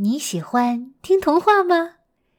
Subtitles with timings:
[0.00, 1.94] 你喜欢听童话吗？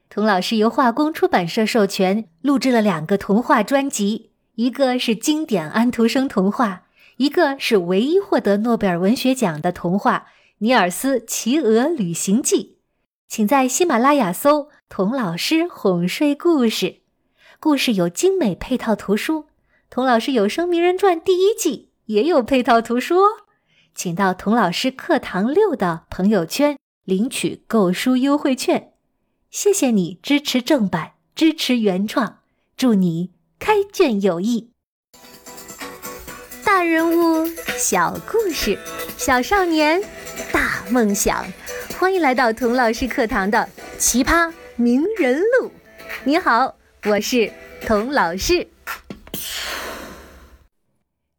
[0.08, 6.84] 童老师由画工出版社授权录制了两个童话专辑，一个是经典安徒生童话，
[7.18, 10.28] 一个是唯一获得诺贝尔文学奖的童话
[10.60, 12.56] 《尼尔斯骑鹅旅行记》。
[13.28, 17.00] 请在喜马拉雅搜“童老师哄睡故事”，
[17.60, 19.48] 故事有精美配套图书。
[19.90, 23.28] 童老师有声名人传第一季也有配套图书哦，
[23.94, 28.92] 请到童老师课堂六的朋友圈领取购书优惠券。
[29.50, 32.38] 谢谢你支持正版，支持原创，
[32.76, 34.70] 祝你开卷有益。
[36.64, 38.78] 大人物，小故事，
[39.16, 40.02] 小少年，
[40.52, 41.44] 大梦想。
[41.98, 45.70] 欢迎来到童老师课堂的奇葩名人录。
[46.24, 48.68] 你好，我是童老师。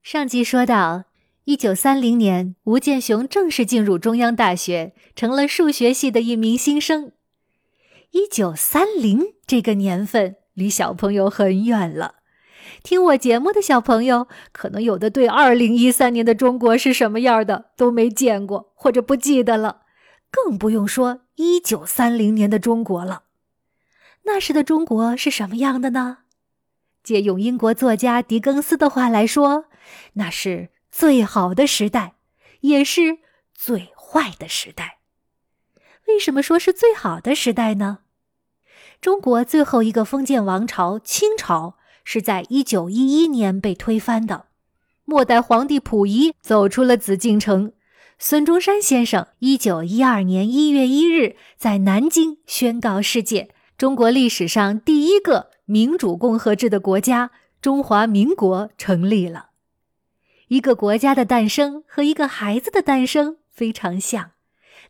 [0.04, 1.06] 上集说到，
[1.46, 7.14] 一九三零年，吴健雄正式进入中央大学，成了数学系的一名新生。
[8.12, 12.16] 一九三零这个年份离小朋友很远了，
[12.84, 19.82] 听我节目的小朋友，可能有的对二零一三年的中国是什么样的都没见过或者不记得了，
[20.30, 23.24] 更不用说一九三零年的中国了。
[24.26, 26.20] 那时的中国是什么样的呢？
[27.04, 29.66] 借用英国作家狄更斯的话来说，
[30.14, 32.16] 那是最好的时代，
[32.60, 33.20] 也是
[33.56, 35.00] 最坏的时代。
[36.08, 38.00] 为什么说是最好的时代呢？
[39.00, 44.48] 中国最后一个封建王朝清朝是在一九一一年被推翻的，
[45.06, 47.72] 末代皇帝溥仪走出了紫禁城，
[48.20, 59.51] 孙中山先生一九一二年一月一日在南京宣告世界：中国历史上第一个民主共和制的国家——中华民国成立了。
[60.52, 64.32] 一个国家的诞生和一个孩子的诞生非常像。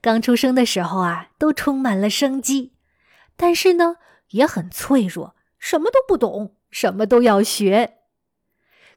[0.02, 2.74] 刚出生的时候啊，都充满了生机，
[3.38, 3.98] 但是呢，
[4.32, 7.98] 也很脆弱，什么都不懂，什么都要学。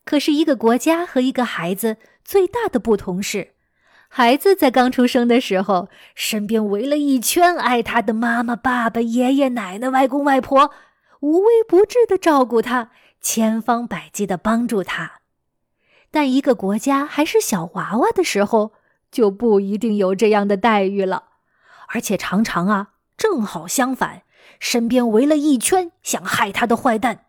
[0.07, 3.53] 可是，一个国家和一个孩子最大的不同是，
[4.09, 10.71] 孩子在刚出生的时候，身边围了一圈爱他的妈妈、爸爸、爷爷奶奶、外公外婆，
[11.21, 15.21] 无微不至的照顾他，千方百计的帮助他。
[16.15, 18.73] 但一个国家还是小娃娃的时候。
[19.15, 21.27] 就不一定有这样的待遇了，
[21.91, 24.23] 而且常常啊，正好相反，
[24.59, 27.27] 身边围了一圈想害他的坏蛋。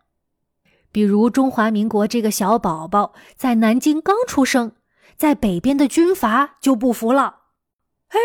[0.90, 4.72] 比如中华民国这个小宝宝在南京刚出生，
[5.16, 7.42] 在北边的军阀就不服了。
[8.08, 8.18] 嘿，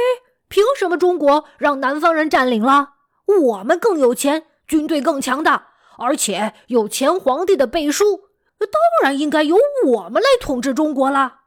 [0.48, 2.94] 凭什么中国让南方人占领了？
[3.28, 5.68] 我们更有钱，军队更强大，
[6.00, 8.22] 而且有前皇帝的背书，
[8.66, 11.40] 当然应该由我们来统治中国了。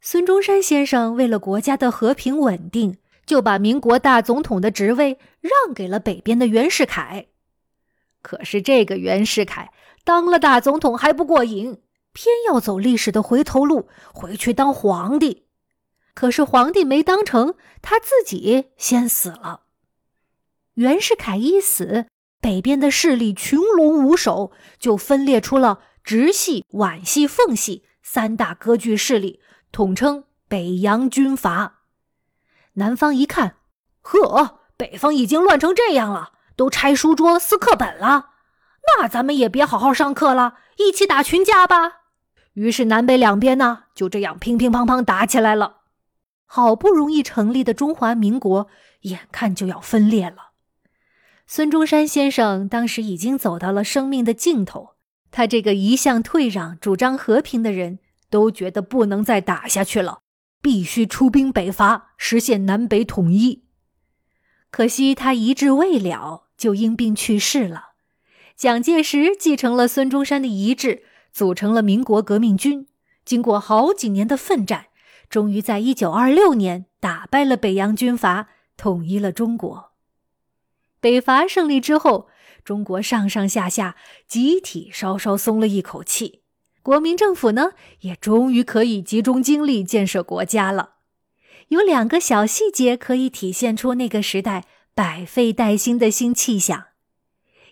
[0.00, 7.26] 孙中山先生为了国家的和平稳定，就把民国大总统的职位让给了北边的袁世凯。
[8.22, 9.72] 可是这个袁世凯
[10.04, 11.80] 当了大总统还不过瘾，
[12.12, 15.46] 偏要走历史的回头路，回去当皇帝。
[16.14, 19.62] 可是皇帝没当成，他自己先死了。
[20.74, 22.06] 袁世凯一死，
[22.40, 29.40] 北边的势力群龙无首，就分裂出了直系、皖系、奉系三大割据势力。
[29.72, 31.80] 统称北洋军阀。
[32.74, 33.56] 南方一看，
[34.02, 38.30] 呵，北方已经乱成这样了，都拆书桌撕课本了，
[38.86, 42.02] 那咱们也别好好上课了，一起打群架吧。
[42.52, 45.78] 于是南北两边呢，就这样乒乒乓乓打起来了。
[46.46, 48.68] 好不容易成立的中华民国，
[49.00, 50.52] 眼看就要分裂了。
[51.48, 54.95] 孙中山先生当时已经走到了生命的尽头，
[55.30, 57.98] 他这个一向退让、主张和平的人。
[58.28, 60.18] 都觉得不能再打下去了，
[60.60, 63.62] 必须出兵北伐，实现南北统一。
[64.72, 67.90] 可惜他一志未了，就因病去世了。
[68.56, 72.88] 蒋介石继承了孙中山的遗志，组成了民国革命军。
[73.24, 74.86] 经过好几年的奋战，
[75.30, 79.92] 终于在一九二六年打败了北洋军阀，统一了中国。
[81.00, 82.28] 北伐胜利之后，
[82.66, 83.94] 中国上上下下
[84.26, 86.42] 集体稍稍松了一口气。
[86.82, 87.70] 国民政府呢，
[88.00, 90.94] 也终于可以集中精力建设国家了。
[91.68, 94.64] 有两个小细节可以体现出那个时代
[94.94, 96.86] 百废待兴的新气象。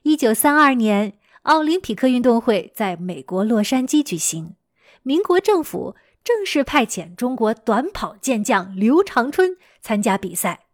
[0.05, 4.55] 一九三二年，奥林匹克运动会在美国洛杉矶举行，
[5.03, 10.67] 民国政府正式派遣中国短跑健将刘长春参加比赛。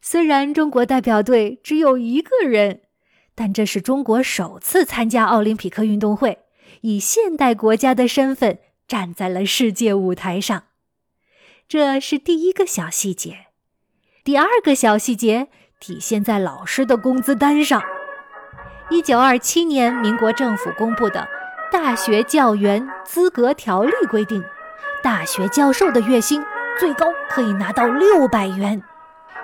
[0.00, 2.82] 虽然中国代表队只有一个人，
[3.34, 6.38] 但这是中国首次参加奥林匹克运动会。
[6.80, 10.64] 以现代国家的身份站在了世界舞台上，
[11.66, 13.46] 这是第一个小细节。
[14.22, 15.48] 第二个小细节
[15.80, 17.82] 体现在老师的工资单上。
[18.90, 21.20] 一九二七年，民国政府公布的
[21.72, 24.44] 《大学教员资格条例》规定，
[25.02, 26.42] 大学教授的月薪
[26.78, 28.82] 最高可以拿到六百元，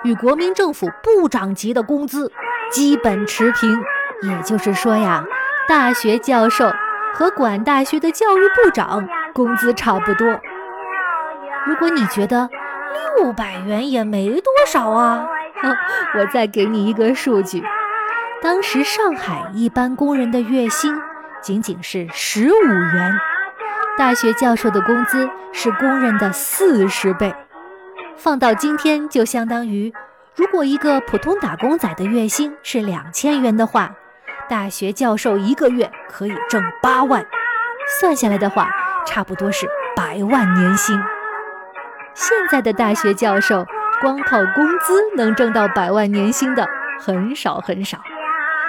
[0.04, 2.30] 与国民政府部长级的工资
[2.70, 3.82] 基本持平。
[4.22, 5.24] 也就是说呀，
[5.66, 6.70] 大学教授
[7.14, 10.38] 和管大学的教育部长工资差不多。
[11.66, 12.48] 如果你觉得
[13.16, 15.26] 六百元也没多少啊，
[16.18, 17.64] 我再给你一个数据。
[18.42, 20.94] 当时上海一般工人的月薪
[21.42, 23.18] 仅仅是十五元，
[23.96, 27.34] 大学教授的工资是工人的四十倍。
[28.16, 29.92] 放到今天，就相当于
[30.36, 33.92] 如果一个普通打工仔的月薪是两千元的话，
[34.48, 37.26] 大学教授一个月可以挣八万，
[38.00, 38.70] 算下来的话，
[39.06, 39.66] 差不多是
[39.96, 40.98] 百万年薪。
[42.14, 43.66] 现在的大学教授
[44.00, 46.68] 光靠工资能挣到百万年薪的
[46.98, 47.98] 很少很少。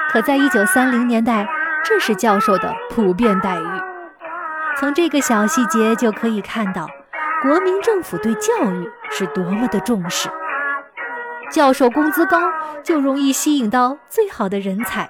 [0.10, 1.48] 可在一九三零年代，
[1.86, 3.82] 这是教授的普遍待遇。
[4.78, 6.88] 从这个小细节就可以看到，
[7.44, 10.28] 国民政府对教育是多么的重视。
[11.52, 12.40] 教授工资高，
[12.84, 15.10] 就容易吸引到最好的人才，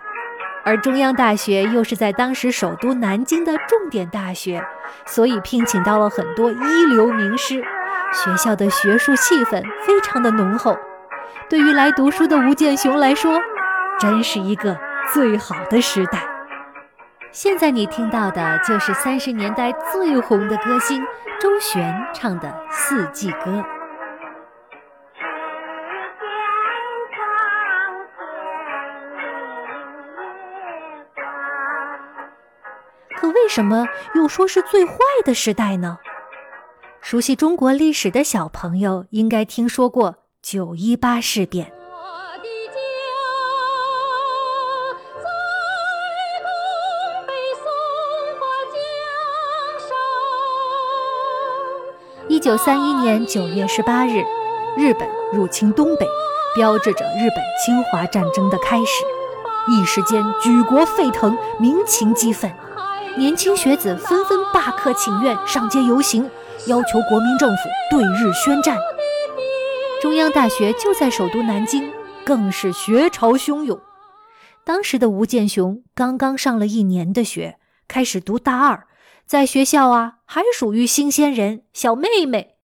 [0.65, 4.63] 而中央大学又是在当时首都南京的重点大学，
[5.05, 7.63] 所以聘请到了很多一流名师，
[8.11, 10.77] 学校的学术气氛非常的浓厚。
[11.49, 13.39] 对于来读书的吴建雄来说，
[13.99, 14.77] 真是一个。
[15.11, 16.19] 最好的时代。
[17.31, 21.03] 现在你听到的就是三十年代最红的歌星
[21.39, 23.51] 周璇唱的《四季歌》。
[33.31, 35.97] 为什么又说是最坏的时代呢？
[37.01, 41.73] 熟悉中国历史的小朋友应该听说过九一八事变。
[52.27, 54.23] 一九三一年九月十八日，
[54.77, 56.07] 日本入侵东北，
[56.55, 59.03] 标志着日本侵华战争的开始。
[59.67, 62.51] 一时间举国沸腾，民情激愤，
[63.17, 66.29] 年轻学子纷纷罢课请愿，上街游行，
[66.67, 68.77] 要求国民政府对日宣战。
[70.01, 71.91] 中央大学就在首都南京，
[72.25, 73.79] 更是学潮汹涌。
[74.63, 78.87] 当时的吴建雄刚刚上了一年的学，开始读大二。
[79.25, 82.55] 在学校啊，还属于新鲜人、小妹妹。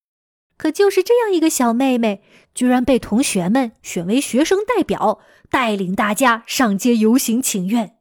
[0.57, 2.23] 可就是这样一个小妹妹，
[2.55, 7.96] 居然被同学们选为学生代表，带领大家上街游行请愿。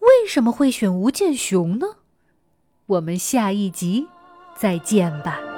[0.00, 1.96] 为什么会选吴建雄呢？
[2.86, 4.06] 我们下一集
[4.56, 5.57] 再见吧。